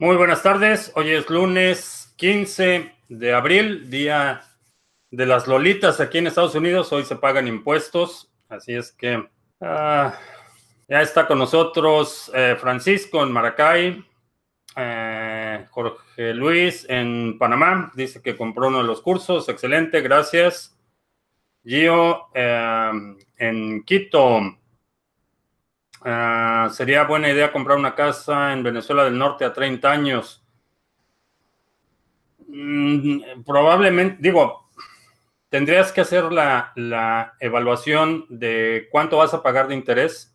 [0.00, 0.92] Muy buenas tardes.
[0.94, 4.42] Hoy es lunes 15 de abril, día
[5.10, 6.92] de las Lolitas aquí en Estados Unidos.
[6.92, 9.28] Hoy se pagan impuestos, así es que
[9.60, 10.14] ah,
[10.86, 14.04] ya está con nosotros eh, Francisco en Maracay,
[14.76, 17.90] eh, Jorge Luis en Panamá.
[17.96, 19.48] Dice que compró uno de los cursos.
[19.48, 20.78] Excelente, gracias.
[21.64, 24.58] Gio eh, en Quito.
[26.02, 30.44] Ah, sería buena idea comprar una casa en Venezuela del Norte a 30 años.
[32.46, 34.68] Mm, probablemente, digo,
[35.48, 40.34] tendrías que hacer la, la, evaluación de cuánto vas a pagar de interés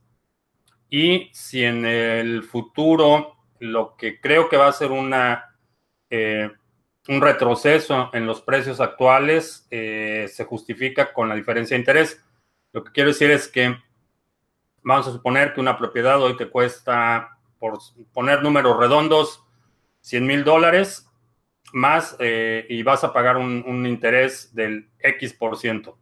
[0.90, 5.56] y si en el futuro lo que creo que va a ser una,
[6.10, 6.52] eh,
[7.08, 12.24] un retroceso en los precios actuales eh, se justifica con la diferencia de interés.
[12.74, 13.76] Lo que quiero decir es que
[14.84, 17.80] Vamos a suponer que una propiedad hoy te cuesta, por
[18.12, 19.44] poner números redondos,
[20.02, 21.10] 100 mil dólares
[21.72, 25.98] más eh, y vas a pagar un, interés del X por ciento.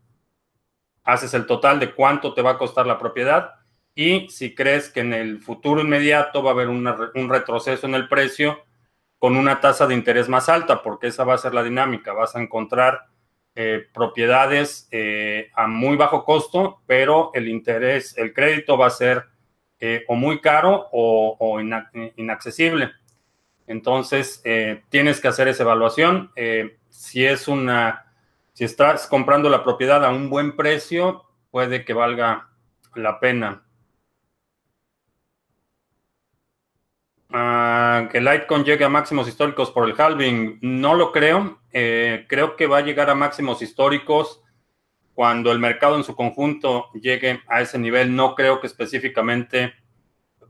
[1.03, 3.55] Haces el total de cuánto te va a costar la propiedad
[3.93, 8.07] y si crees que en el futuro inmediato va a haber un retroceso en el
[8.07, 8.63] precio
[9.19, 12.11] con una tasa de interés más alta, porque esa va a ser la dinámica.
[12.11, 13.10] Vas a encontrar
[13.53, 19.25] eh, propiedades eh, a muy bajo costo, pero el interés, el crédito va a ser
[19.79, 21.59] eh, o muy caro o,
[22.15, 22.91] inaccesible.
[23.67, 24.43] Entonces,
[24.89, 26.31] tienes que hacer esa evaluación.
[26.89, 28.13] si es una,
[28.53, 32.49] si estás comprando la propiedad a un buen precio, puede que valga
[32.95, 33.63] la pena.
[37.33, 41.60] Ah, que Litecoin llegue a máximos históricos por el halving, no lo creo.
[41.73, 44.41] Eh, creo que va a llegar a máximos históricos
[45.13, 48.15] cuando el mercado en su conjunto llegue a ese nivel.
[48.15, 49.73] No creo que específicamente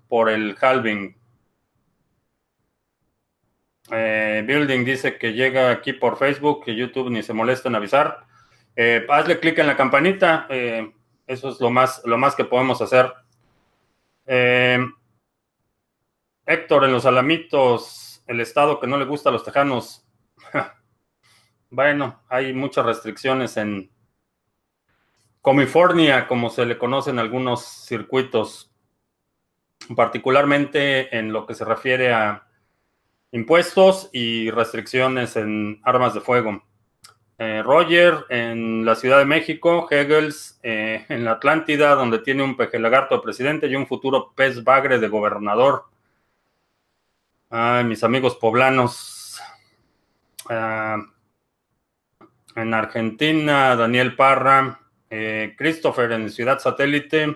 [0.07, 1.17] por el halving.
[3.91, 8.25] Eh, Building dice que llega aquí por Facebook, que YouTube ni se molesta en avisar.
[8.75, 10.47] Eh, hazle clic en la campanita.
[11.27, 13.13] eso es lo más, lo más que podemos hacer.
[16.45, 20.05] Héctor, en los Alamitos, el estado que no le gusta a los tejanos.
[21.71, 23.89] bueno, hay muchas restricciones en
[25.43, 28.71] California, como se le conoce en algunos circuitos,
[29.95, 32.45] particularmente en lo que se refiere a
[33.31, 36.61] impuestos y restricciones en armas de fuego.
[37.37, 42.55] Eh, Roger en la Ciudad de México, Hegels eh, en la Atlántida, donde tiene un
[42.55, 45.85] peje lagarto de presidente y un futuro pez bagre de gobernador.
[47.49, 49.41] Ay, mis amigos poblanos.
[50.49, 50.97] Ah,
[52.55, 54.79] en Argentina, Daniel Parra.
[55.09, 57.35] Eh, Christopher en Ciudad Satélite.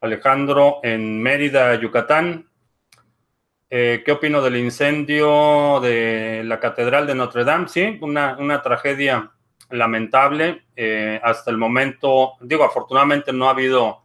[0.00, 2.48] Alejandro en Mérida, Yucatán.
[3.70, 7.68] Eh, ¿Qué opino del incendio de la Catedral de Notre Dame?
[7.68, 9.30] Sí, una, una tragedia
[9.70, 10.64] lamentable.
[10.76, 14.02] Eh, hasta el momento, digo, afortunadamente no ha habido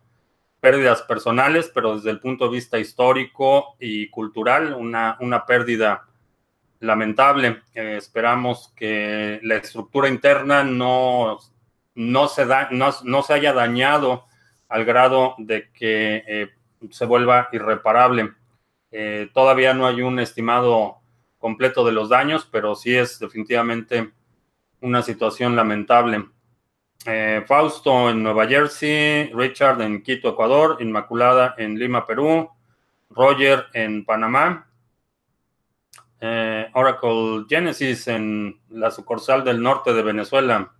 [0.59, 6.07] pérdidas personales, pero desde el punto de vista histórico y cultural, una, una pérdida
[6.83, 7.61] lamentable.
[7.73, 11.39] Eh, esperamos que la estructura interna no,
[11.95, 14.25] no, se da, no, se haya dañado
[14.69, 16.49] al grado de que eh,
[16.91, 18.33] se vuelva irreparable.
[18.91, 20.97] Eh, todavía no hay un estimado
[21.39, 24.11] completo de los daños, pero sí es definitivamente
[24.81, 26.25] una situación lamentable.
[27.47, 32.49] Fausto en Nueva Jersey, Richard en Quito, Ecuador, Inmaculada en Lima, Perú,
[33.09, 34.69] Roger en Panamá,
[36.25, 40.73] eh, Oracle Genesis en la sucursal del norte de Venezuela.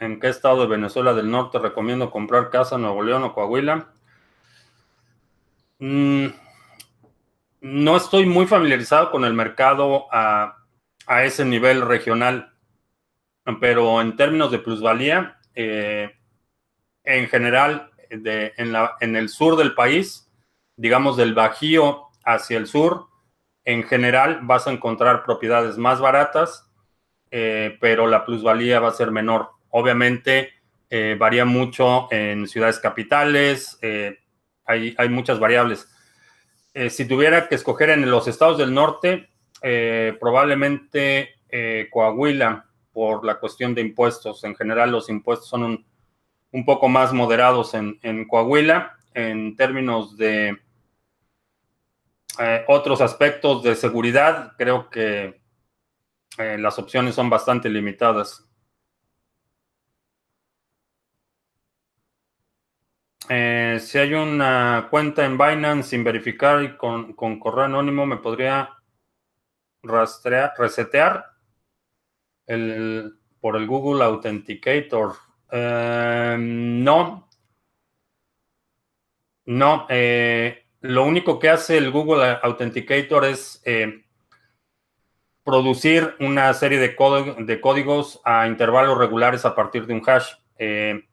[0.00, 3.92] ¿En qué estado de Venezuela del norte recomiendo comprar casa, Nuevo León o Coahuila?
[5.78, 6.26] Mm,
[7.60, 10.64] no estoy muy familiarizado con el mercado a
[11.06, 12.52] a ese nivel regional.
[13.60, 16.10] Pero en términos de plusvalía, eh,
[17.04, 20.23] en general, de, en, la, en el sur del país,
[20.76, 23.06] digamos del Bajío hacia el sur,
[23.64, 26.70] en general vas a encontrar propiedades más baratas,
[27.30, 29.50] eh, pero la plusvalía va a ser menor.
[29.70, 30.52] Obviamente
[30.90, 33.78] eh, varía mucho en ciudades capitales,
[34.66, 35.88] hay, hay, muchas variables.
[36.88, 39.28] si tuviera que escoger en los estados del norte,
[39.66, 44.44] eh, probablemente eh, Coahuila por la cuestión de impuestos.
[44.44, 45.86] En general, los impuestos son
[46.52, 50.58] un, poco más moderados en, Coahuila en términos de
[52.38, 54.52] eh, otros aspectos de seguridad.
[54.56, 55.42] Creo que
[56.36, 58.44] las opciones son bastante limitadas.
[63.28, 68.68] Eh, si hay una cuenta en Binance sin verificar y con, correo anónimo, ¿me podría
[69.82, 71.24] rastrear, resetear
[72.46, 75.14] el, por el Google Authenticator?
[75.50, 77.30] Eh, no.
[79.46, 79.86] No.
[79.88, 83.62] Eh, lo único que hace el Google Authenticator es
[85.42, 90.34] producir una serie de, códigos a intervalos regulares a partir de un hash.
[90.58, 91.06] El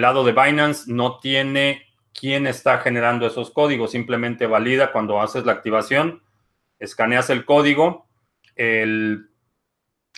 [0.00, 1.82] lado de Binance no tiene
[2.14, 6.22] quién está generando esos códigos, simplemente valida cuando haces la activación,
[6.78, 8.06] escaneas el código,
[8.54, 9.26] el,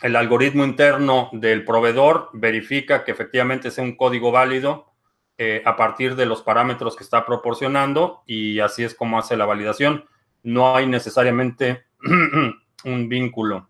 [0.02, 4.91] algoritmo interno del proveedor verifica que efectivamente sea un código válido
[5.44, 9.44] eh, a partir de los parámetros que está proporcionando y así es como hace la
[9.44, 10.04] validación.
[10.44, 11.84] No hay necesariamente
[12.84, 13.68] un vínculo.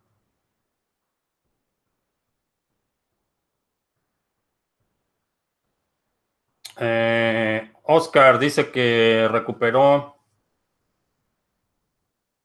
[6.78, 10.16] Eh, Oscar dice que recuperó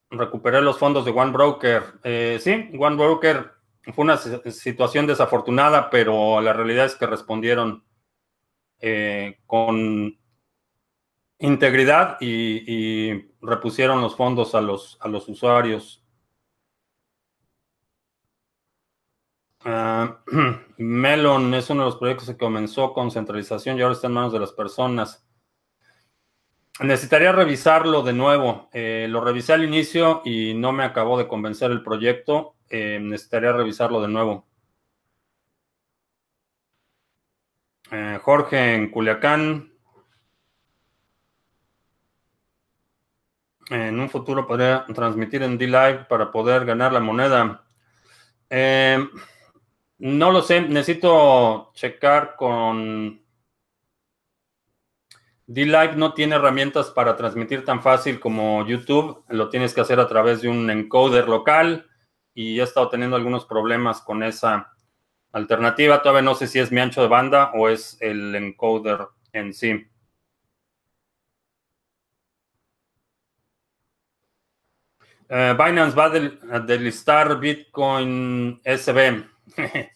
[0.10, 1.84] recuperé los fondos de One Broker.
[2.04, 3.52] Eh, sí, One Broker
[3.94, 7.84] fue una situación desafortunada, pero la realidad es que respondieron
[8.80, 10.18] eh, con
[11.40, 16.04] integridad y, repusieron los fondos a los, a los usuarios.
[19.64, 20.22] Ah,
[20.78, 24.34] Melon es uno de los proyectos que comenzó con centralización y ahora está en manos
[24.34, 25.28] de las personas.
[26.80, 28.70] Necesitaría revisarlo de nuevo.
[28.72, 32.56] Eh, lo revisé al inicio y no me acabó de convencer el proyecto.
[32.70, 34.46] Eh, necesitaría revisarlo de nuevo.
[37.92, 39.72] Eh, Jorge en Culiacán.
[43.70, 47.66] En un futuro podría transmitir en D-Live para poder ganar la moneda.
[50.00, 53.22] No lo sé, necesito checar con...
[55.48, 60.08] D-Live no tiene herramientas para transmitir tan fácil como YouTube, lo tienes que hacer a
[60.08, 61.90] través de un encoder local
[62.34, 64.77] y he estado teniendo algunos problemas con esa
[65.32, 66.02] alternativa.
[66.02, 69.88] Todavía no sé si es mi ancho de banda o es el encoder en sí.
[75.30, 76.06] Eh, Binance va
[76.56, 79.24] a delistar Bitcoin SB.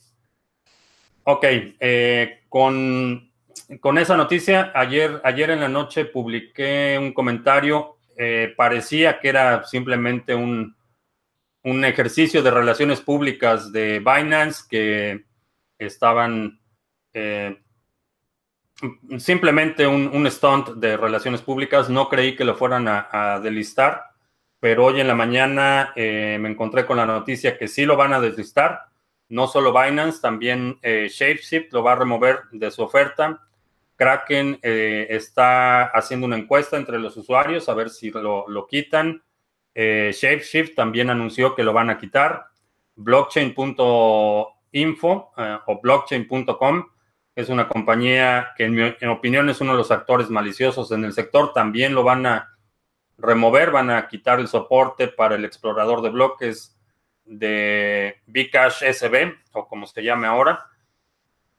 [1.24, 1.44] ok,
[1.80, 3.32] eh, con,
[3.80, 9.64] con, esa noticia, ayer, ayer en la noche publiqué un comentario, eh, parecía que era
[9.64, 10.76] simplemente un,
[11.64, 15.26] un, ejercicio de relaciones públicas de Binance que
[15.78, 16.60] estaban
[17.14, 17.62] eh,
[19.18, 24.04] simplemente un, un, stunt de relaciones públicas, no creí que lo fueran a, a delistar,
[24.60, 28.22] pero hoy en la mañana me encontré con la noticia que sí lo van a
[28.22, 28.92] deslistar
[29.32, 33.42] no solo Binance, también eh, ShapeShift lo va a remover de su oferta.
[33.96, 39.24] Kraken eh, está haciendo una encuesta entre los usuarios a ver si lo, quitan.
[39.74, 42.48] Eh, ShapeShift también anunció que lo van a quitar.
[42.96, 44.54] Blockchain.info
[45.66, 46.86] o blockchain.com
[47.36, 51.14] es una compañía que en mi opinión es uno de los actores maliciosos en el
[51.14, 51.54] sector.
[51.54, 52.58] También lo van a
[53.18, 56.78] remover, van a quitar el soporte para el explorador de bloques
[57.24, 60.66] de Bcash SB, o como se llame ahora.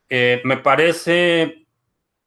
[0.08, 1.66] Eh, me parece,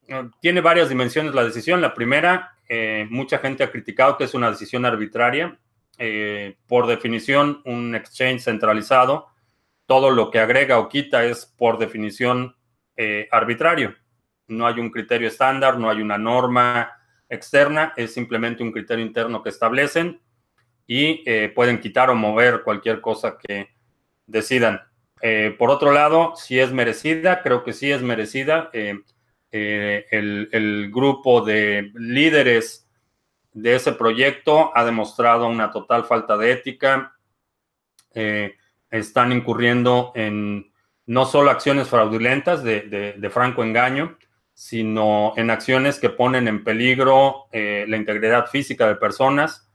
[0.08, 1.82] eh, tiene varias dimensiones la decisión.
[1.82, 5.60] La primera, eh, mucha gente ha criticado que es una decisión arbitraria.
[6.68, 9.28] Por definición, un exchange centralizado,
[9.86, 12.56] todo lo que agrega o quita es por definición
[13.32, 13.96] arbitrario.
[14.48, 16.92] No hay un criterio estándar, no hay una norma
[17.30, 20.22] externa, es simplemente un criterio interno que establecen
[20.88, 23.70] y eh, pueden quitar o mover cualquier cosa que
[24.28, 24.82] decidan.
[25.22, 28.70] Eh, por otro lado, si es merecida, creo que sí es merecida.
[28.74, 29.00] Eh,
[29.52, 32.85] el, grupo de líderes
[33.56, 37.14] de ese proyecto ha demostrado una total falta de ética.
[38.92, 40.72] están incurriendo en
[41.08, 44.18] no solo acciones fraudulentas de franco engaño,
[44.54, 49.66] sino en acciones que ponen en peligro la integridad física de personas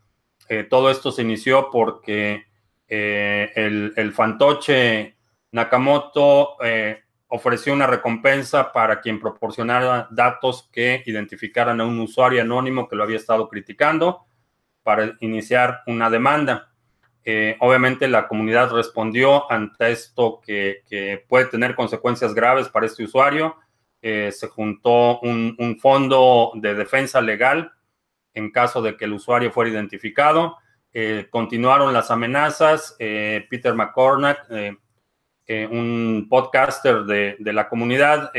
[0.50, 2.46] eh, todo esto se inició porque
[2.88, 5.14] eh, el, fantoche
[5.52, 12.88] Nakamoto eh, ofreció una recompensa para quien proporcionara datos que identificaran a un usuario anónimo
[12.88, 14.26] que lo había estado criticando
[14.82, 16.66] para iniciar una demanda.
[17.60, 23.56] obviamente la comunidad respondió ante esto que, puede tener consecuencias graves para este usuario.
[24.02, 27.72] se juntó un fondo de defensa legal
[28.34, 30.56] en caso de que el usuario fuera identificado.
[30.92, 32.96] Eh, continuaron las amenazas.
[32.98, 34.46] Eh, Peter McCormack,
[35.46, 38.32] eh, un podcaster de, la comunidad,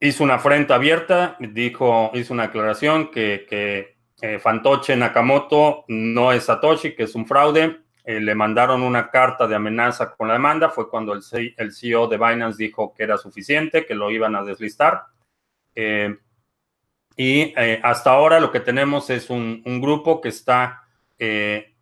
[0.00, 3.92] hizo una afrenta abierta, dijo, hizo una declaración que, que
[4.22, 7.80] eh, Fantoche Nakamoto no es Satoshi, que es un fraude.
[8.04, 10.70] Eh, le mandaron una carta de amenaza con la demanda.
[10.70, 11.22] Fue cuando el,
[11.56, 15.06] el, CEO de Binance dijo que era suficiente, que lo iban a deslistar.
[15.74, 16.16] Eh,
[17.16, 20.84] y hasta ahora lo que tenemos es un, un grupo que está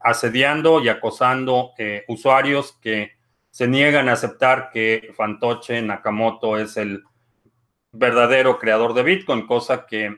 [0.01, 1.73] asediando y acosando
[2.09, 3.13] usuarios que
[3.51, 7.05] se niegan a aceptar que Fantoche Nakamoto es el
[7.93, 10.17] verdadero creador de Bitcoin, cosa que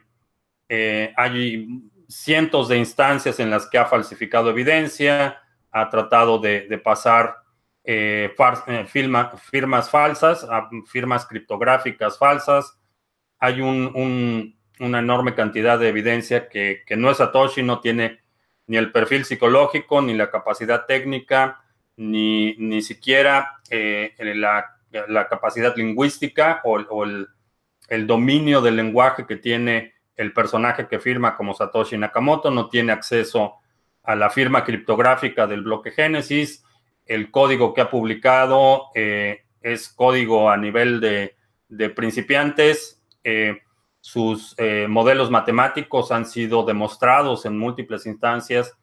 [0.68, 1.66] eh, hay
[2.08, 7.36] cientos de instancias en las que ha falsificado evidencia, ha tratado de, pasar
[7.84, 8.34] eh,
[8.66, 10.46] eh, firmas falsas,
[10.86, 12.78] firmas criptográficas falsas.
[13.38, 18.20] Hay una enorme cantidad de evidencia que, no es Satoshi, no tiene
[18.66, 21.62] ni el perfil psicológico, ni la capacidad técnica,
[21.96, 27.28] ni, ni siquiera la, capacidad lingüística o el
[27.92, 32.90] el dominio del lenguaje que tiene el personaje que firma como Satoshi Nakamoto, no tiene
[32.90, 33.56] acceso
[34.02, 36.64] a la firma criptográfica del bloque Génesis,
[37.04, 41.36] el código que ha publicado eh, es código a nivel de,
[41.90, 43.60] principiantes, eh,
[44.02, 48.76] sus eh, modelos matemáticos han sido demostrados en múltiples instancias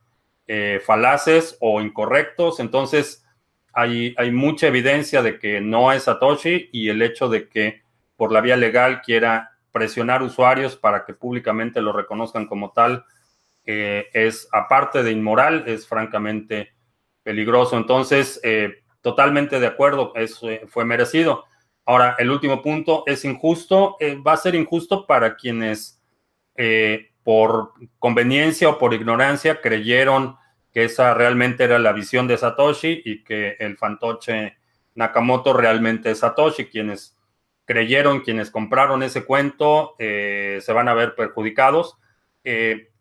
[0.84, 3.24] falaces o incorrectos, entonces
[3.72, 7.84] hay, hay mucha evidencia de que no es Satoshi y el hecho de que
[8.16, 13.06] por la vía legal quiera presionar usuarios para que públicamente lo reconozcan como tal,
[13.66, 16.74] eh, es aparte de inmoral, es francamente
[17.24, 17.78] peligroso.
[17.78, 21.46] Entonces, eh, totalmente de acuerdo, eh, fue merecido.
[21.86, 26.02] Ahora, el último punto es injusto, va a ser injusto para quienes
[27.24, 30.38] por conveniencia o por ignorancia creyeron
[30.72, 34.58] que esa realmente era la visión de Satoshi y que el fantoche
[34.96, 37.18] Nakamoto realmente es Satoshi, quienes
[37.66, 41.98] creyeron, quienes compraron ese cuento, eh, se van a ver perjudicados.
[42.44, 42.92] Eh,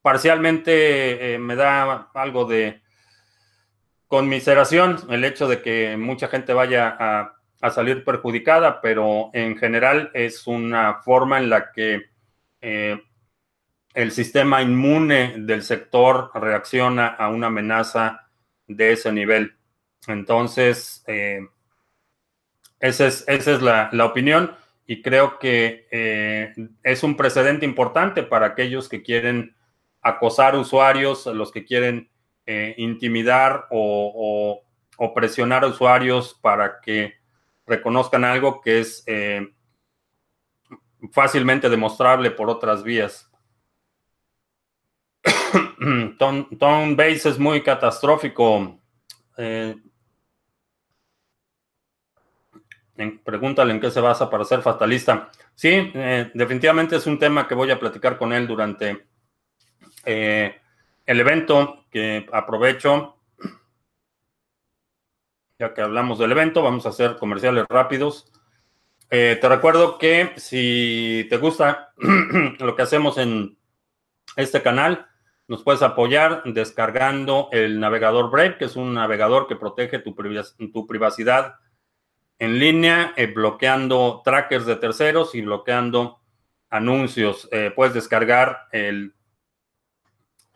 [0.00, 2.82] parcialmente eh, me da algo de
[4.08, 7.32] conmiseración el hecho de que mucha gente vaya a,
[7.70, 12.04] salir perjudicada, pero en general es una forma en la que
[12.60, 18.28] el sistema inmune del sector reacciona a una amenaza
[18.68, 19.56] de ese nivel.
[20.06, 21.02] Entonces,
[22.80, 24.54] esa es, esa es la, opinión
[24.86, 29.56] y creo que eh, es un precedente importante para aquellos que quieren
[30.02, 32.10] acosar usuarios, los que quieren
[32.46, 34.62] eh, intimidar o,
[35.14, 37.14] presionar a usuarios para que
[37.66, 39.46] reconozcan algo que es eh,
[41.12, 43.30] fácilmente demostrable por otras vías.
[46.18, 48.80] Tone, Base es muy catastrófico
[53.24, 55.30] pregúntale en qué se basa para ser fatalista.
[55.54, 59.06] Sí, eh, definitivamente es un tema que voy a platicar con él durante
[60.04, 60.60] eh,
[61.06, 63.16] el evento que aprovecho.
[65.58, 68.30] Ya que hablamos del evento, vamos a hacer comerciales rápidos.
[69.08, 71.94] Eh, te recuerdo que si te gusta
[72.58, 73.56] lo que hacemos en
[74.36, 75.06] este canal,
[75.48, 81.54] nos puedes apoyar descargando el navegador Brave, que es un navegador que protege tu, privacidad
[82.38, 86.20] en línea, eh, bloqueando trackers de terceros y bloqueando
[86.68, 87.48] anuncios.
[87.52, 89.15] Eh, puedes descargar el,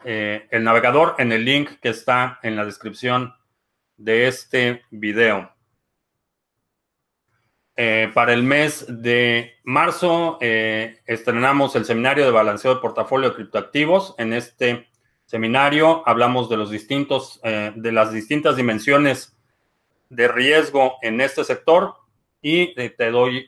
[0.04, 3.35] eh, el navegador en el link que está en la descripción
[3.97, 5.52] de este video.
[8.14, 14.14] para el mes de marzo estrenamos el seminario de balanceo de portafolio de criptoactivos.
[14.19, 14.88] En este
[15.25, 19.35] seminario hablamos de los distintos, de las distintas dimensiones
[20.11, 21.95] de riesgo en este sector
[22.42, 23.47] y eh, te doy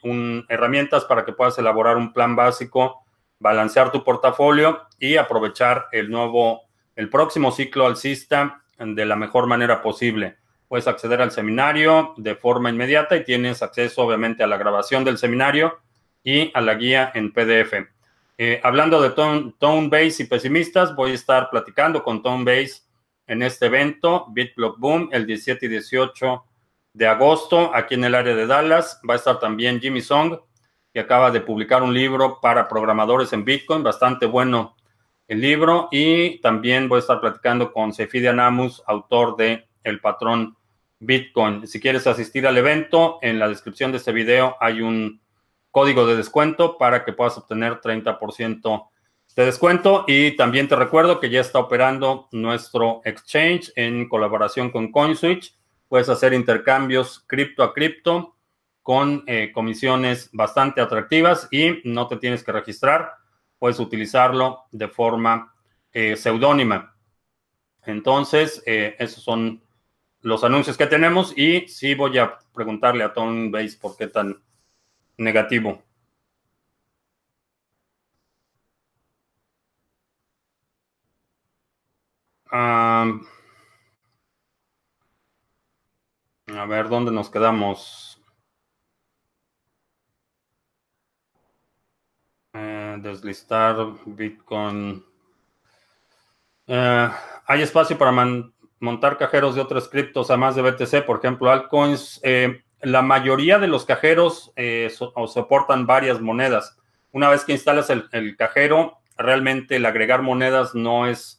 [0.48, 3.04] herramientas para que puedas elaborar un plan básico,
[3.42, 6.62] balancear tu portafolio y aprovechar el nuevo,
[6.94, 10.36] el próximo ciclo alcista de la mejor manera posible.
[10.68, 15.18] Puedes acceder al seminario de forma inmediata y tienes acceso obviamente a la grabación del
[15.18, 15.80] seminario
[16.22, 17.74] y a la guía en PDF.
[18.38, 22.82] Eh, hablando de Tone, Tone Base y pesimistas, voy a estar platicando con Tone Base
[23.26, 26.44] en este evento, BitBlock Boom, el 17 y 18
[26.94, 29.00] de agosto aquí en el área de Dallas.
[29.08, 30.38] Va a estar también Jimmy Song,
[30.92, 34.76] que acaba de publicar un libro para programadores en Bitcoin, bastante bueno
[35.28, 35.88] el libro.
[35.90, 40.56] Y también voy a estar platicando con Sefidia Namus, autor de El Patrón
[40.98, 41.66] Bitcoin.
[41.66, 45.20] Si quieres asistir al evento, en la descripción de este video hay un
[45.70, 48.88] código de descuento para que puedas obtener 30%
[49.34, 50.04] de descuento.
[50.06, 55.54] Y también te recuerdo que ya está operando nuestro exchange en colaboración con CoinSwitch
[55.92, 58.34] Puedes hacer intercambios cripto a cripto
[58.82, 63.12] con eh, comisiones bastante atractivas y no te tienes que registrar.
[63.58, 65.54] Puedes utilizarlo de forma
[65.92, 66.94] eh, seudónima.
[67.84, 69.60] Entonces, esos son
[70.20, 74.40] los anuncios que tenemos y sí voy a preguntarle a Tom Base por qué tan
[75.16, 75.82] negativo.
[86.62, 88.11] a ver, ¿dónde nos quedamos?
[92.54, 95.04] Eh, deslistar Bitcoin.
[96.66, 97.08] Eh,
[97.46, 98.12] ¿Hay espacio para
[98.78, 101.04] montar cajeros de otros criptos además de BTC?
[101.06, 102.20] Por ejemplo, altcoins.
[102.22, 104.52] Eh, la mayoría de los cajeros
[105.28, 106.76] soportan varias monedas.
[107.12, 111.38] Una vez que instalas el cajero, realmente el agregar monedas no es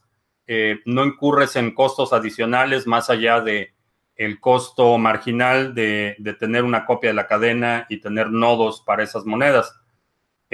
[0.85, 3.73] no incurres en costos adicionales más allá de
[4.15, 9.25] el costo marginal de, tener una copia de la cadena y tener nodos para esas
[9.25, 9.75] monedas.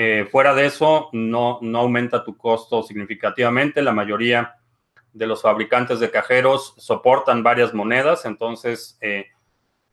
[0.01, 3.82] Eh, fuera de eso, no, no aumenta tu costo significativamente.
[3.82, 4.56] La mayoría
[5.12, 9.25] de los fabricantes de cajeros soportan varias monedas, entonces eh,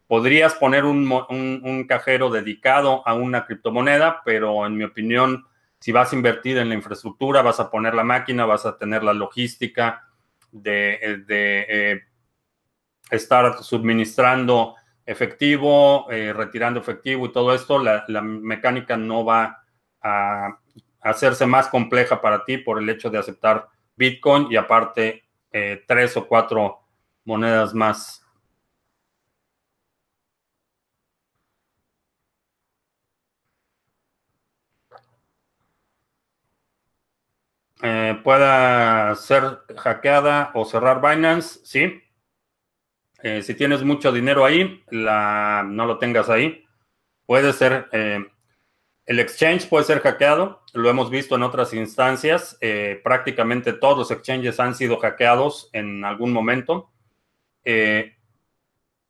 [0.06, 5.44] podrías poner un, un, cajero dedicado a una criptomoneda, pero en mi opinión
[5.80, 9.02] si vas a invertir en la infraestructura, vas a poner la máquina, vas a tener
[9.02, 10.04] la logística
[10.52, 12.00] de, eh, eh,
[13.10, 19.64] estar suministrando efectivo, retirando efectivo y todo esto, la, mecánica no va
[21.00, 25.24] hacerse más compleja para ti por el hecho de aceptar Bitcoin y aparte
[25.86, 26.80] tres o cuatro
[27.24, 28.26] monedas más
[37.82, 42.02] Eh, pueda ser hackeada o cerrar Binance, sí.
[43.22, 46.64] Eh, si tienes mucho dinero ahí, la, no lo tengas ahí.
[47.26, 48.24] Puede ser, eh,
[49.06, 52.58] el exchange puede ser hackeado, lo hemos visto en otras instancias.
[53.02, 56.90] prácticamente todos los exchanges han sido hackeados en algún momento.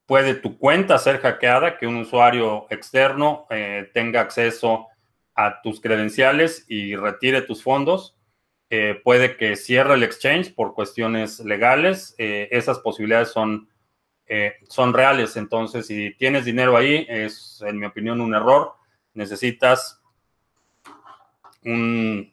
[0.06, 3.46] puede tu cuenta ser hackeada, que un usuario externo
[3.92, 4.86] tenga acceso
[5.34, 8.16] a tus credenciales y retire tus fondos
[8.68, 12.14] eh, puede que cierre el exchange por cuestiones legales.
[12.18, 13.68] Eh, esas posibilidades son,
[14.26, 15.36] eh, son reales.
[15.36, 18.74] Entonces, si tienes dinero ahí, es, en mi opinión, un error.
[19.16, 20.00] Necesitas
[21.64, 22.32] un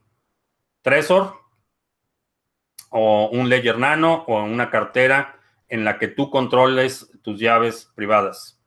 [0.81, 1.39] Trezor
[2.89, 8.59] o un Ledger Nano o una cartera en la que tú controles tus llaves privadas.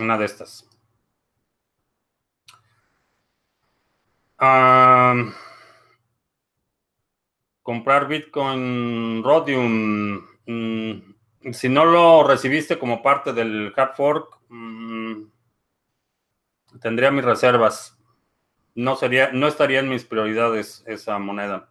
[0.00, 0.68] Una de estas.
[7.62, 10.22] comprar Bitcoin Rhodium.
[10.46, 11.13] Mm,
[11.52, 15.24] si no lo recibiste como parte del hard fork, mm,
[16.80, 17.98] tendría mis reservas.
[18.74, 21.68] No sería, no estaría en mis prioridades esa moneda.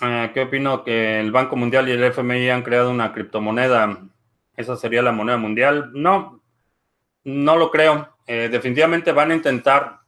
[0.00, 0.84] Eh, ¿Qué opino?
[0.84, 3.98] Que el Banco Mundial y el FMI han creado una criptomoneda.
[4.56, 5.90] ¿Esa sería la moneda mundial?
[5.94, 6.42] No,
[7.24, 8.16] no lo creo.
[8.26, 10.00] Eh, definitivamente van a intentar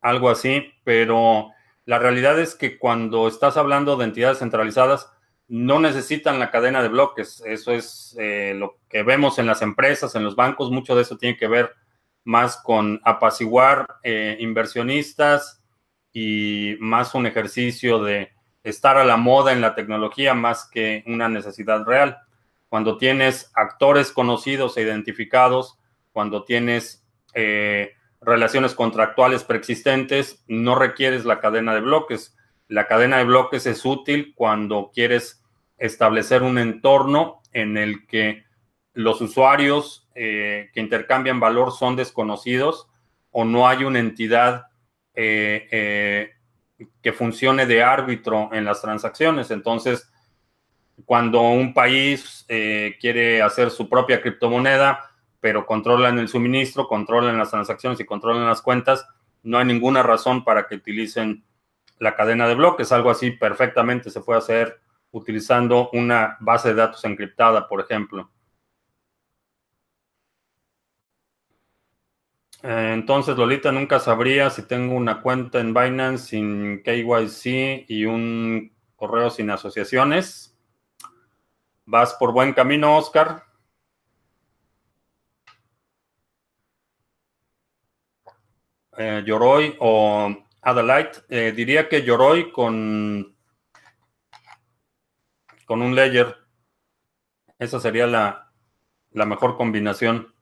[0.00, 1.52] algo así, pero
[1.84, 5.12] la realidad es que cuando estás hablando de entidades centralizadas,
[5.50, 7.42] no necesitan la cadena de bloques.
[7.44, 10.70] Eso es eh, lo que vemos en las empresas, en los bancos.
[10.70, 11.74] Mucho de eso tiene que ver
[12.22, 15.60] más con apaciguar eh, inversionistas
[16.12, 18.30] y más un ejercicio de
[18.62, 22.18] estar a la moda en la tecnología más que una necesidad real.
[22.68, 25.80] Cuando tienes actores conocidos e identificados,
[26.12, 32.36] cuando tienes eh, relaciones contractuales preexistentes, no requieres la cadena de bloques.
[32.68, 35.39] La cadena de bloques es útil cuando quieres
[35.80, 38.44] establecer un entorno en el que
[38.92, 42.88] los usuarios eh, que intercambian valor son desconocidos
[43.32, 44.66] o no hay una entidad
[45.14, 46.30] eh,
[47.02, 49.50] que funcione de árbitro en las transacciones.
[49.50, 50.12] Entonces,
[51.04, 57.98] cuando un país quiere hacer su propia criptomoneda, pero controlan el suministro, controlan las transacciones
[58.00, 59.06] y controlan las cuentas,
[59.42, 61.44] no hay ninguna razón para que utilicen
[61.98, 62.92] la cadena de bloques.
[62.92, 64.80] Algo así perfectamente se puede hacer
[65.12, 68.30] utilizando una base de datos encriptada, por ejemplo.
[72.62, 78.72] Eh, entonces, Lolita, nunca sabría si tengo una cuenta en Binance sin KYC y un
[78.96, 80.56] correo sin asociaciones.
[81.86, 83.50] Vas por buen camino, Oscar.
[89.00, 91.12] eh, o Adelaide.
[91.28, 93.29] Eh, diría que Yoroi con
[95.70, 96.36] con un ledger.
[97.60, 98.50] Esa sería la,
[99.12, 100.34] la mejor combinación.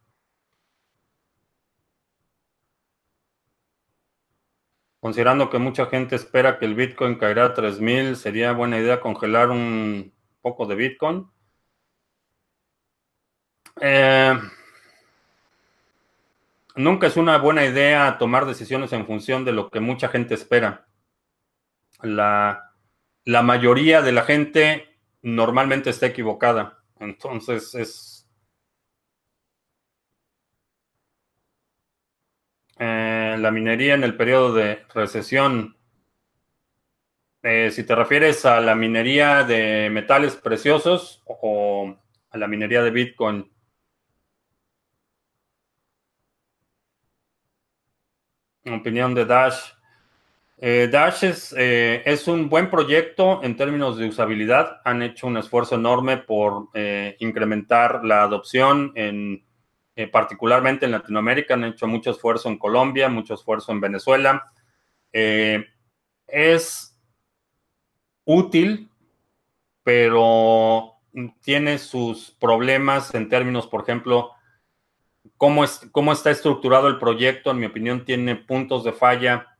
[5.00, 9.50] Considerando que mucha gente espera que el Bitcoin caerá a 3000, sería buena idea congelar
[9.50, 11.30] un poco de Bitcoin.
[13.82, 14.34] Eh,
[16.74, 20.88] nunca es una buena idea tomar decisiones en función de lo que mucha gente espera.
[22.00, 22.72] La,
[23.26, 24.87] la mayoría de la gente
[25.22, 26.82] normalmente está equivocada.
[27.00, 28.18] Entonces es
[32.78, 35.76] Eh, la minería en el periodo de recesión.
[37.42, 41.96] Eh, si te refieres a la minería de metales preciosos o
[42.30, 43.50] a la minería de Bitcoin.
[48.66, 49.77] Opinión de Dash.
[50.60, 54.80] Eh, Dash es, es, un buen proyecto en términos de usabilidad.
[54.84, 56.68] Han hecho un esfuerzo enorme por
[57.20, 59.44] incrementar la adopción en
[60.00, 64.52] eh, particularmente en Latinoamérica, han hecho mucho esfuerzo en Colombia, mucho esfuerzo en Venezuela.
[65.12, 65.66] Eh,
[66.24, 66.96] es
[68.24, 68.88] útil,
[69.82, 71.00] pero
[71.42, 74.30] tiene sus problemas en términos, por ejemplo,
[75.36, 79.57] cómo, es, cómo está estructurado el proyecto, en mi opinión, tiene puntos de falla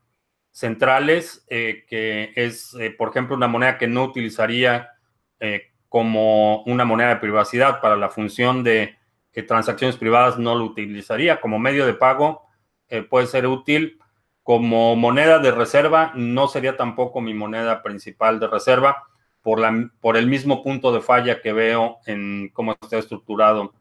[0.50, 4.90] centrales, eh, que es, por ejemplo, una moneda que no utilizaría
[5.88, 8.98] como una moneda de privacidad para la función de
[9.42, 11.40] transacciones privadas no lo utilizaría.
[11.40, 12.46] Como medio de pago
[12.88, 13.98] eh, puede ser útil.
[14.42, 19.04] Como moneda de reserva no sería tampoco mi moneda principal de reserva
[19.42, 23.74] por, la, por el mismo punto de falla que veo en cómo está estructurado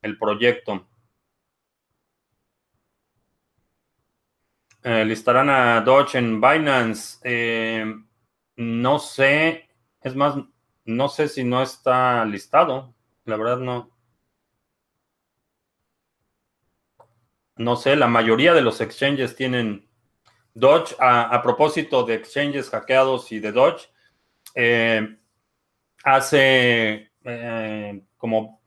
[0.00, 0.87] el proyecto.
[4.90, 7.18] Eh, listarán a Dodge en Binance.
[7.22, 7.94] Eh,
[8.56, 9.68] no sé,
[10.00, 10.36] es más,
[10.86, 12.94] no sé si no está listado.
[13.26, 13.90] La verdad no,
[17.56, 19.86] no sé, la mayoría de los exchanges tienen
[20.54, 20.96] Dodge.
[20.98, 23.90] A, propósito de exchanges hackeados y de Dodge,
[24.54, 25.18] eh,
[26.02, 27.12] hace
[28.16, 28.62] como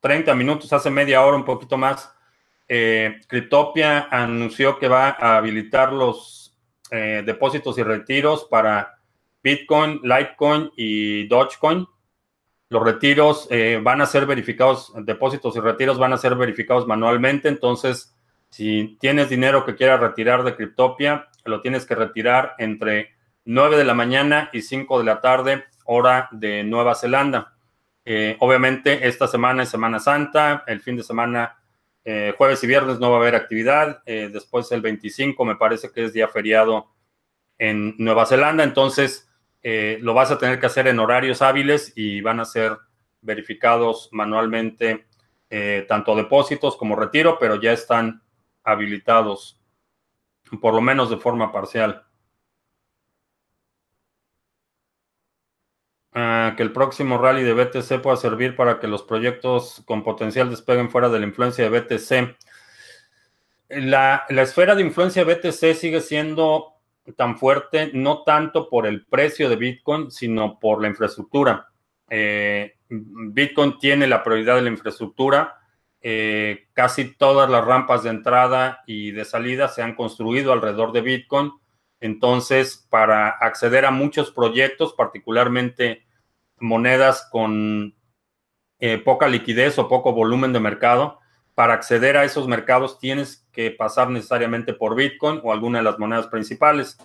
[0.00, 2.12] 30 minutos, hace media hora, un poquito más,
[2.68, 6.42] eh, Cryptopia anunció que va a habilitar los
[6.88, 8.96] depósitos y retiros para
[9.46, 11.86] Bitcoin, Litecoin y Dogecoin.
[12.68, 17.46] Los retiros eh, van a ser verificados, depósitos y retiros van a ser verificados manualmente.
[17.46, 18.12] Entonces,
[18.50, 23.10] si tienes dinero que quieras retirar de Cryptopia, lo tienes que retirar entre
[23.44, 27.54] 9 de la mañana y 5 de la tarde, hora de Nueva Zelanda.
[28.04, 31.56] Eh, obviamente, esta semana es Semana Santa, el fin de semana,
[32.06, 34.02] eh, jueves y viernes no va a haber actividad.
[34.06, 36.88] después, el 25, me parece que es día feriado
[37.58, 38.64] en Nueva Zelanda.
[38.64, 39.28] Entonces,
[39.68, 42.78] eh, lo vas a tener que hacer en horarios hábiles y van a ser
[43.20, 45.06] verificados manualmente
[45.50, 48.22] eh, tanto depósitos como retiro, pero ya están
[48.62, 49.60] habilitados,
[50.60, 52.05] por lo menos de forma parcial.
[56.18, 60.48] Ah, que el próximo rally de BTC pueda servir para que los proyectos con potencial
[60.48, 62.38] despeguen fuera de la influencia de BTC.
[63.68, 66.72] La, la esfera de influencia de BTC sigue siendo
[67.18, 71.68] tan fuerte, no tanto por el precio de Bitcoin, sino por la infraestructura.
[72.08, 75.58] Eh, Bitcoin tiene la prioridad de la infraestructura.
[76.00, 81.02] Eh, casi todas las rampas de entrada y de salida se han construido alrededor de
[81.02, 81.52] Bitcoin.
[82.00, 86.05] Entonces, para acceder a muchos proyectos, particularmente
[86.58, 87.94] monedas con
[88.78, 91.20] eh, poca liquidez o poco volumen de mercado,
[91.54, 95.98] para acceder a esos mercados tienes que pasar necesariamente por Bitcoin o alguna de las
[95.98, 96.98] monedas principales.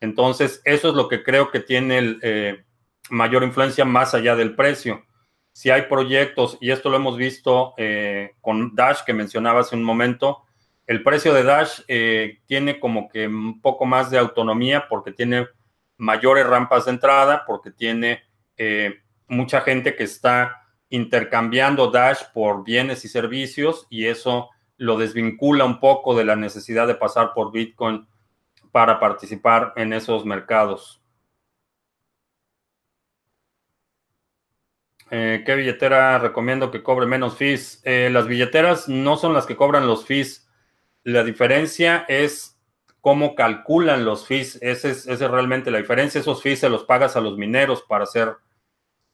[0.00, 2.64] Entonces, eso es lo que creo que tiene eh,
[3.10, 5.04] mayor influencia más allá del precio.
[5.52, 9.84] Si hay proyectos, y esto lo hemos visto eh, con Dash que mencionaba hace un
[9.84, 10.42] momento,
[10.88, 11.80] el precio de Dash
[12.46, 15.46] tiene como que un poco más de autonomía porque tiene
[15.96, 18.22] mayores rampas de entrada, porque tiene
[19.28, 25.80] mucha gente que está intercambiando Dash por bienes y servicios y eso lo desvincula un
[25.80, 28.06] poco de la necesidad de pasar por Bitcoin
[28.70, 31.00] para participar en esos mercados.
[35.10, 37.80] Eh, ¿Qué billetera recomiendo que cobre menos fees?
[37.84, 40.48] Eh, las billeteras no son las que cobran los fees.
[41.04, 42.58] La diferencia es
[43.00, 44.58] cómo calculan los fees.
[44.62, 46.20] Esa es, esa es realmente la diferencia.
[46.20, 48.34] Esos fees se los pagas a los mineros para hacer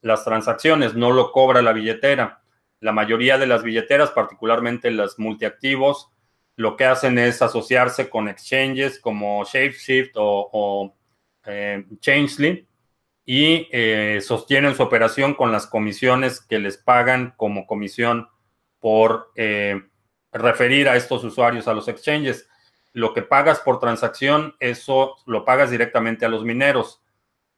[0.03, 2.43] las transacciones, no lo cobra la billetera.
[2.81, 6.11] La mayoría de las billeteras, particularmente las multiactivos,
[6.57, 10.95] lo que hacen es asociarse con exchanges como ShapeShift o, o
[11.47, 12.67] eh, Changely
[13.25, 18.29] y eh, sostienen su operación con las comisiones que les pagan como comisión
[18.79, 19.81] por eh,
[20.33, 22.49] referir a estos usuarios a los exchanges.
[22.93, 27.03] Lo que pagas por transacción, eso lo pagas directamente a los mineros.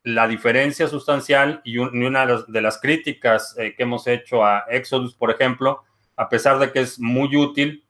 [0.04, 5.30] La diferencia sustancial y, una de las críticas eh, que hemos hecho a Exodus, por
[5.30, 5.82] ejemplo,
[6.16, 7.84] a pesar de que es muy útil,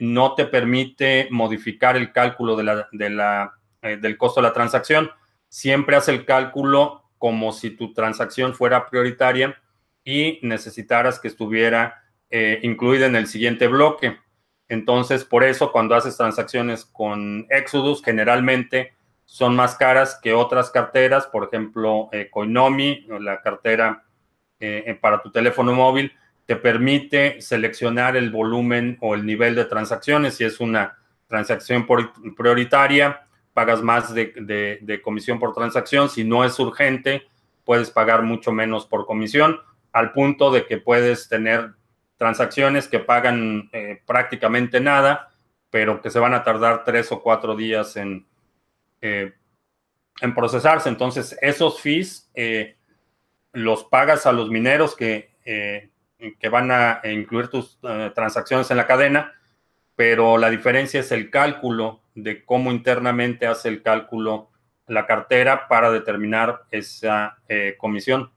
[0.00, 5.10] no te permite modificar el cálculo del costo de la transacción
[5.48, 9.60] siempre hace el cálculo como si tu transacción fuera prioritaria
[10.04, 14.18] y necesitaras que estuviera eh, incluida en el siguiente bloque.
[14.68, 18.92] Entonces, por eso cuando haces transacciones con Exodus, generalmente
[19.30, 24.02] son más caras que otras carteras, por ejemplo, eh, Coinomi, la cartera
[24.58, 26.10] eh, para tu teléfono móvil,
[26.46, 30.36] te permite seleccionar el volumen o el nivel de transacciones.
[30.36, 31.86] Si es una transacción
[32.38, 36.08] prioritaria, pagas más de, comisión por transacción.
[36.08, 37.28] Si no es urgente,
[37.66, 39.60] puedes pagar mucho menos por comisión,
[39.92, 41.74] al punto de que puedes tener
[42.16, 45.28] transacciones que pagan eh, prácticamente nada,
[45.68, 48.26] pero que se van a tardar tres o cuatro días en,
[49.00, 49.34] eh,
[50.20, 50.88] en procesarse.
[50.88, 52.76] Entonces, esos fees eh,
[53.52, 57.78] los pagas a los mineros que, que van a incluir tus
[58.14, 59.32] transacciones en la cadena,
[59.96, 64.50] pero la diferencia es el cálculo de cómo internamente hace el cálculo
[64.88, 68.30] la cartera para determinar esa eh, comisión.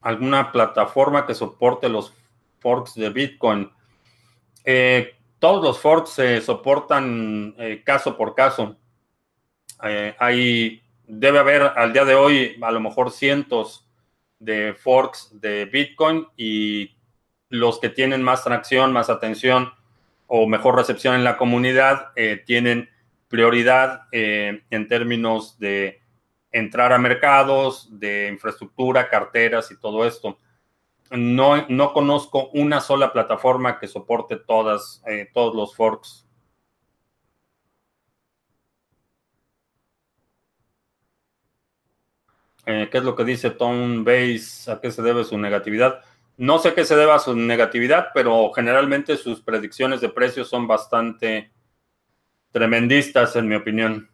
[0.00, 2.14] ¿Alguna plataforma que soporte los
[2.60, 3.70] forks de Bitcoin?
[4.64, 8.76] Eh, todos los forks se soportan eh, caso por caso.
[10.18, 13.88] hay, debe haber al día de hoy a lo mejor cientos
[14.38, 16.96] de forks de Bitcoin y
[17.48, 19.72] los que tienen más tracción, más atención
[20.26, 22.88] o mejor recepción en la comunidad eh, tienen
[23.28, 26.00] prioridad eh, en términos de
[26.52, 30.38] entrar a mercados, de infraestructura, carteras y todo esto.
[31.10, 36.26] No, no conozco una sola plataforma que soporte todas, eh, todos los forks.
[42.64, 44.70] ¿Qué es lo que dice Tom Base?
[44.70, 46.02] ¿A qué se debe su negatividad?
[46.36, 50.68] No sé qué se deba a su negatividad, pero generalmente sus predicciones de precios son
[50.68, 51.50] bastante
[52.52, 54.08] tremendistas, en mi opinión.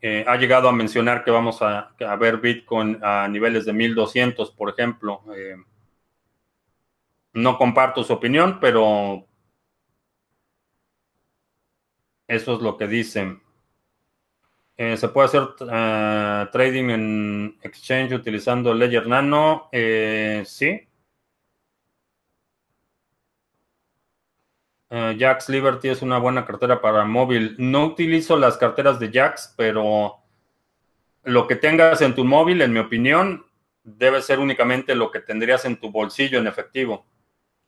[0.00, 4.68] Eh, ha llegado a mencionar que vamos a, ver Bitcoin a niveles de 1200, por
[4.70, 5.22] ejemplo.
[5.34, 5.56] Eh,
[7.34, 9.26] no comparto su opinión, pero
[12.26, 13.42] eso es lo que dicen.
[14.76, 15.54] Eh, ¿Se puede hacer
[16.50, 19.68] trading en exchange utilizando Ledger Nano?
[20.44, 20.88] sí.
[24.90, 27.56] Eh, Jax Liberty es una buena cartera para móvil.
[27.58, 30.18] No utilizo las carteras de Jax, pero
[31.24, 33.44] lo que tengas en tu móvil, en mi opinión,
[33.82, 37.06] debe ser únicamente lo que tendrías en tu bolsillo en efectivo.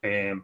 [0.06, 0.34] Eh,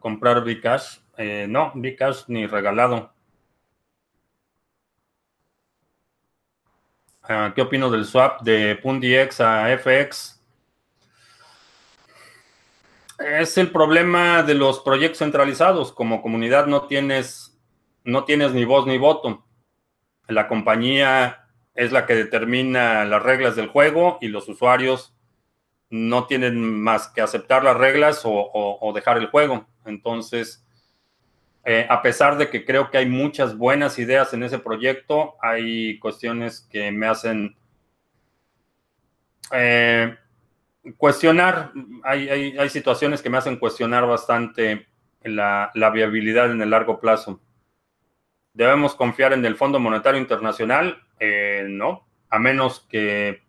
[0.00, 0.98] comprar Bcash.
[1.16, 3.12] Eh, no, Bcash ni regalado.
[7.22, 10.42] Ah, ¿Qué opino del swap de PundiX a FX?
[13.18, 15.92] Es el problema de los proyectos centralizados.
[15.92, 17.56] Como comunidad no tienes,
[18.02, 19.44] no tienes ni voz ni voto.
[20.26, 25.17] La compañía es la que determina las reglas del juego y los usuarios
[25.90, 29.66] no tienen más que aceptar las reglas o, dejar el juego.
[29.84, 30.64] Entonces,
[31.64, 35.98] eh, a pesar de que creo que hay muchas buenas ideas en ese proyecto, hay
[35.98, 37.56] cuestiones que me hacen
[39.52, 40.16] eh,
[40.96, 41.72] cuestionar,
[42.04, 44.86] hay, hay, situaciones que me hacen cuestionar bastante
[45.22, 47.40] la, viabilidad en el largo plazo.
[48.52, 51.02] ¿Debemos confiar en el Fondo Monetario Internacional?
[51.20, 53.42] Eh, no, a menos que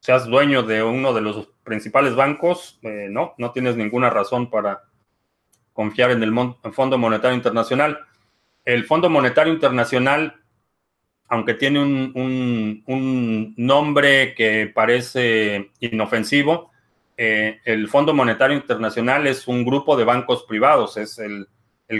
[0.00, 4.82] seas dueño de uno de los principales bancos, eh, no, no tienes ninguna razón para
[5.72, 6.34] confiar en el
[6.72, 8.00] Fondo Monetario Internacional.
[8.64, 10.42] El Fondo Monetario Internacional
[11.28, 16.70] aunque tiene un, nombre que parece inofensivo,
[17.16, 21.48] eh, el Fondo Monetario Internacional es un grupo de bancos privados, es el,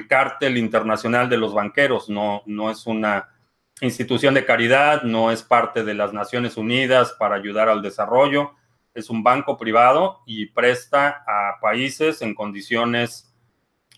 [0.09, 3.29] cártel internacional de los banqueros, no, no es una
[3.81, 8.53] institución de caridad, no es parte de las Naciones Unidas para ayudar al desarrollo,
[8.99, 13.33] es un banco privado y presta a países en condiciones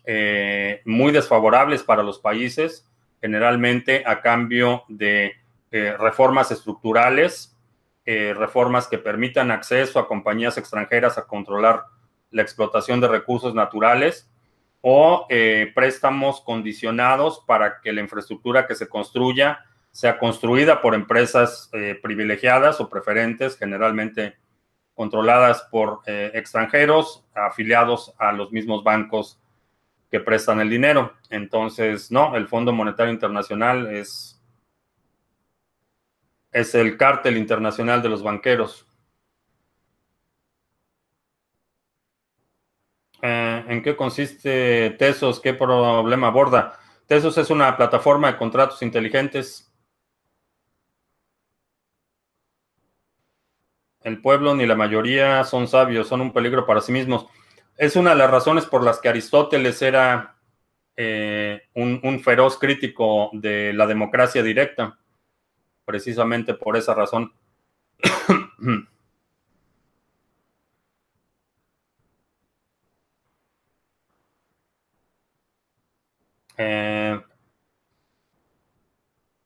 [0.05, 2.87] eh, muy desfavorables para los países
[3.21, 5.35] generalmente a cambio de
[5.71, 7.57] eh, reformas estructurales,
[8.05, 11.85] eh, reformas que permitan acceso a compañías extranjeras a controlar
[12.31, 14.31] la explotación de recursos naturales
[14.83, 15.27] o
[15.75, 21.71] préstamos condicionados para que la infraestructura que se construya sea construida por empresas
[22.03, 24.39] privilegiadas o preferentes, generalmente
[25.01, 29.41] controladas por eh, extranjeros afiliados a los mismos bancos
[30.11, 31.15] que prestan el dinero.
[31.31, 34.39] Entonces, no, el Fondo Monetario Internacional es,
[36.53, 38.87] es el cártel internacional de los banqueros.
[43.23, 45.41] Eh, ¿En qué consiste Tesos?
[45.41, 46.79] ¿Qué problema aborda?
[47.07, 49.70] Tesos es una plataforma de contratos inteligentes.
[54.03, 57.27] El pueblo ni la mayoría son sabios, son un peligro para sí mismos.
[57.77, 60.37] Es una de las razones por las que Aristóteles era
[60.97, 64.99] eh, un, un feroz crítico de la democracia directa.
[65.85, 67.33] Precisamente por esa razón.
[76.63, 77.19] Eh,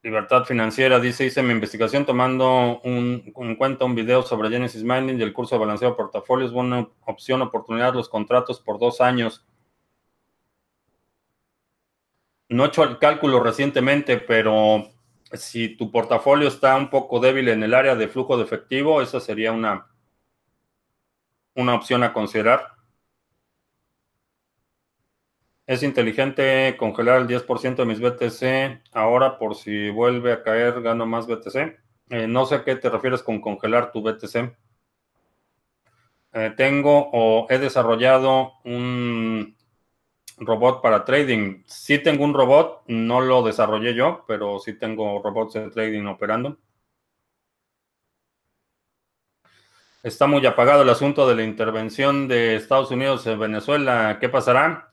[0.05, 5.19] libertad financiera, dice, hice mi investigación tomando un, en cuenta un video sobre Genesis Mining
[5.19, 6.53] y el curso de balanceo de portafolios.
[6.53, 9.47] Buena opción, oportunidad, los contratos por dos años.
[12.51, 14.91] No he hecho el cálculo recientemente, pero
[15.33, 19.21] si tu portafolio está un poco débil en el área de flujo de efectivo, esa
[19.21, 19.87] sería una,
[21.55, 22.75] una opción a considerar.
[25.67, 31.07] Es inteligente congelar el 10% de mis BTC ahora por si vuelve a caer, gano
[31.07, 31.79] más BTC.
[32.11, 34.55] Eh, no sé a qué te refieres con congelar tu BTC.
[36.35, 39.57] Eh, tengo o he desarrollado un
[40.39, 41.63] robot para trading.
[41.67, 46.59] Sí tengo un robot, no lo desarrollé yo, pero sí tengo robots de trading operando.
[50.03, 54.19] Está muy apagado el asunto de la intervención de Estados Unidos en Venezuela.
[54.21, 54.91] ¿Qué pasará?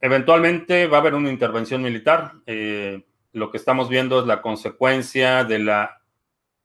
[0.00, 2.32] Eventualmente va a haber una intervención militar.
[2.46, 6.00] Eh, lo que estamos viendo es la consecuencia de la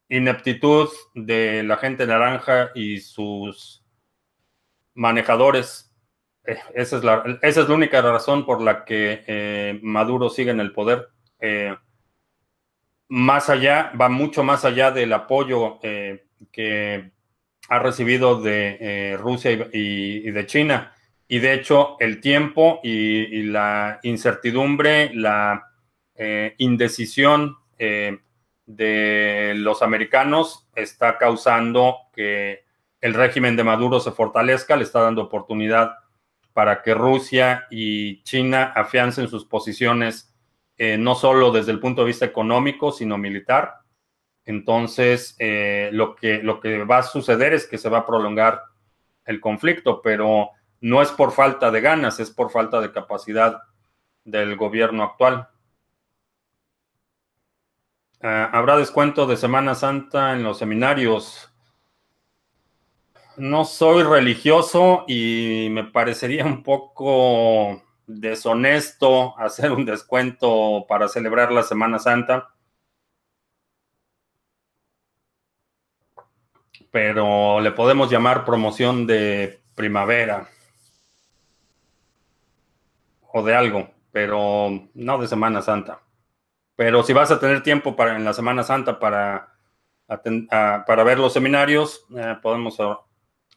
[0.08, 3.84] ineptitud de la gente naranja y sus
[4.94, 5.94] manejadores.
[6.46, 10.52] Eh, esa, es la, esa, es la, única razón por la que eh, Maduro sigue
[10.52, 11.10] en el poder.
[13.10, 17.12] más allá, va mucho más allá del apoyo que
[17.70, 20.95] ha recibido de Rusia y, y de China
[21.28, 25.72] y de hecho, el tiempo y, la incertidumbre, la
[26.14, 28.20] eh, indecisión eh,
[28.66, 32.64] de los americanos está causando que
[33.02, 35.96] el régimen de Maduro se fortalezca, le está dando oportunidad
[36.54, 40.32] para que Rusia y China afiancen sus posiciones
[40.78, 43.80] eh, no solo desde el punto de vista económico, sino militar.
[44.46, 45.36] Entonces,
[45.92, 48.62] lo, que, lo que va a suceder es que se va a prolongar
[49.26, 50.52] el conflicto, pero
[50.86, 53.64] no es por falta de ganas, es por falta de capacidad
[54.24, 55.50] del gobierno actual.
[58.22, 61.52] Uh, ¿Habrá descuento de Semana Santa en los seminarios?
[63.36, 71.64] No soy religioso y me parecería un poco deshonesto hacer un descuento para celebrar la
[71.64, 72.54] Semana Santa.
[76.92, 80.48] Pero le podemos llamar promoción de primavera
[83.38, 86.02] o de algo, pero no de Semana Santa.
[86.78, 89.54] Pero si vas a tener tiempo para en la Semana Santa para,
[90.08, 92.78] para ver los seminarios, eh, podemos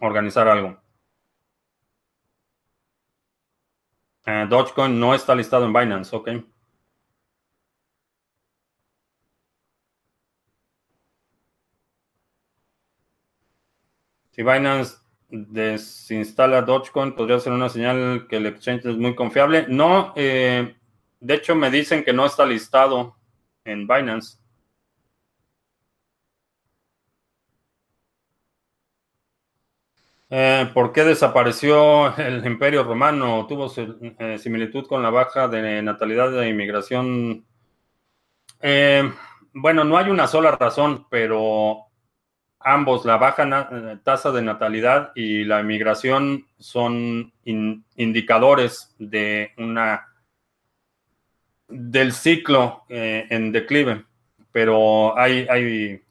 [0.00, 0.76] organizar algo.
[4.26, 6.28] Eh, Dogecoin no está listado en Binance, ok.
[14.30, 14.96] Si Binance
[15.28, 19.66] desinstala Dogecoin, podría ser una señal que el exchange es muy confiable.
[19.68, 20.76] No, eh,
[21.20, 23.16] de hecho me dicen que no está listado
[23.64, 24.38] en Binance.
[30.30, 33.46] Eh, ¿Por qué desapareció el Imperio Romano?
[33.46, 33.70] ¿Tuvo
[34.18, 37.44] eh, similitud con la baja de natalidad de inmigración?
[39.52, 41.87] bueno, no hay una sola razón, pero
[42.60, 50.08] ambos, la baja eh, tasa de natalidad y la emigración, son indicadores de una
[51.68, 54.04] del ciclo eh, en declive,
[54.52, 56.02] pero hay, hay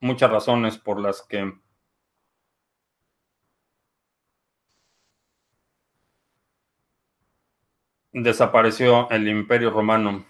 [0.00, 1.52] muchas razones por las que
[8.12, 10.26] desapareció el imperio romano,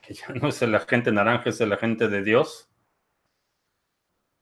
[0.00, 2.68] que ya no es el agente naranja, es el agente de Dios.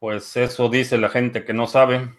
[0.03, 2.11] Pues eso dice la gente que no sabe.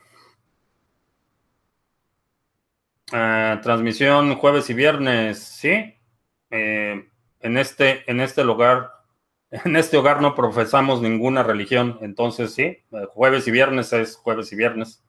[3.11, 5.93] Ah, transmisión jueves y viernes, sí.
[6.49, 7.09] Eh,
[7.41, 8.89] en este, en este lugar,
[9.51, 12.77] en este hogar no profesamos ninguna religión, entonces sí,
[13.09, 15.03] jueves y viernes es jueves y viernes.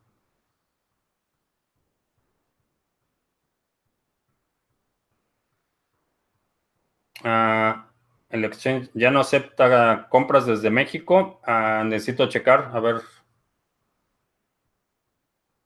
[7.24, 7.93] Ah,
[8.34, 11.40] el exchange ya no acepta compras desde México.
[11.44, 13.00] Ah, necesito checar, a ver.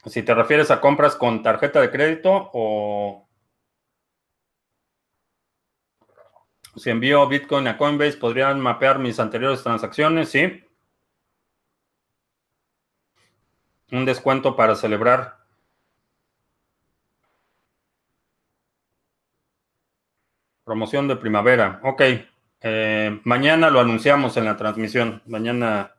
[0.04, 3.26] Si te refieres a compras con tarjeta de crédito o
[6.76, 10.28] si envío Bitcoin a Coinbase, ¿podrían mapear mis anteriores transacciones?
[10.30, 10.62] Sí.
[13.90, 15.38] Un descuento para celebrar.
[20.64, 21.80] Promoción de primavera.
[21.82, 22.02] Ok.
[22.60, 25.22] Eh, mañana lo anunciamos en la transmisión.
[25.26, 25.94] Mañana.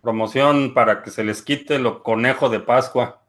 [0.00, 3.22] Promoción para que se les quite lo conejo de Pascua.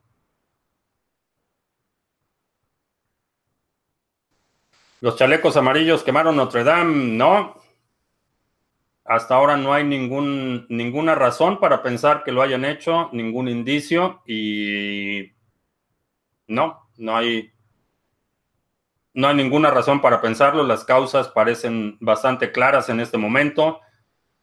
[5.02, 6.96] Los chalecos amarillos quemaron Notre Dame.
[7.18, 7.63] No,
[9.06, 14.22] hasta ahora no hay ningún, ninguna razón para pensar que lo hayan hecho, ningún indicio
[14.26, 15.34] y
[16.48, 17.52] no, no hay,
[19.14, 20.64] no hay ninguna razón para pensarlo.
[20.64, 23.82] Las causas parecen bastante claras en este momento.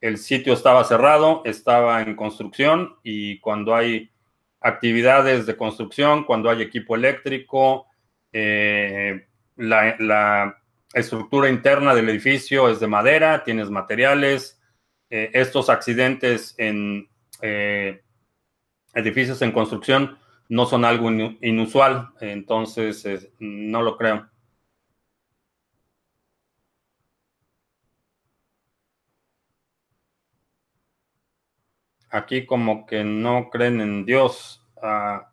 [0.01, 4.11] El sitio estaba cerrado, estaba en construcción y cuando hay
[4.61, 7.87] actividades de construcción, cuando hay equipo eléctrico,
[8.33, 10.60] eh, la, la
[10.95, 14.61] estructura interna del edificio es de madera, tienes materiales.
[15.11, 17.09] Eh, estos accidentes en
[17.43, 18.03] eh,
[18.95, 20.19] edificios en construcción
[20.49, 21.11] no son algo
[21.41, 24.29] inusual, entonces no lo creo.
[32.11, 34.67] Aquí como que no creen en Dios.
[34.83, 35.30] Ah,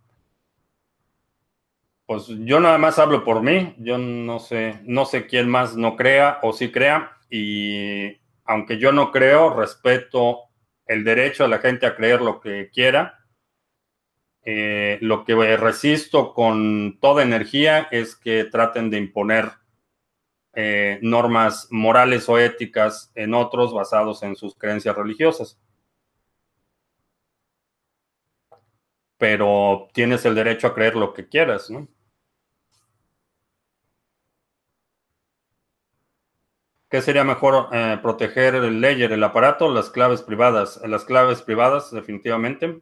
[2.08, 5.98] pues yo nada más hablo por mí, yo no sé, no sé quién más no
[5.98, 10.44] crea o sí crea, y aunque yo no creo, respeto
[10.86, 13.26] el derecho de la gente a creer lo que quiera.
[14.44, 19.52] Eh, lo que resisto con toda energía es que traten de imponer
[20.54, 25.60] eh, normas morales o éticas en otros basados en sus creencias religiosas.
[29.18, 31.88] Pero tienes el derecho a creer lo que quieras, ¿no?
[36.90, 40.80] ¿Qué sería mejor eh, proteger el ledger, el aparato, las claves privadas?
[40.86, 42.82] Las claves privadas, definitivamente.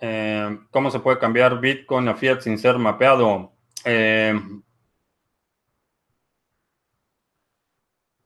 [0.00, 3.52] Eh, ¿Cómo se puede cambiar Bitcoin a Fiat sin ser mapeado?
[3.84, 4.38] Eh,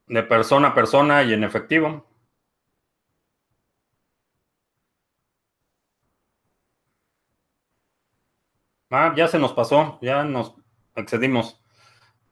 [0.06, 2.09] de persona a persona y en efectivo.
[8.90, 10.54] Ah, ya se nos pasó, ya nos
[10.96, 11.62] excedimos.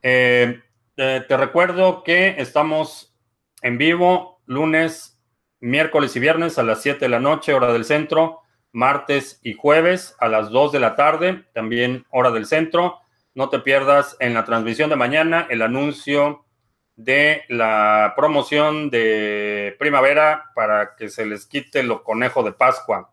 [0.03, 0.61] Eh,
[0.97, 3.17] te recuerdo que estamos
[3.63, 5.21] en vivo lunes,
[5.61, 8.41] miércoles y viernes a las 7 de la noche, hora del centro,
[8.73, 12.99] martes y jueves a las 2 de la tarde, también hora del centro.
[13.35, 16.45] No te pierdas en la transmisión de mañana el anuncio
[16.97, 23.13] de la promoción de primavera para que se les quite lo conejo de Pascua.